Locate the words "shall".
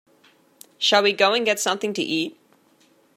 0.79-1.03